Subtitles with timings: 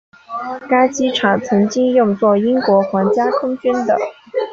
[0.67, 3.95] 该机场曾经用作英国皇家空军的。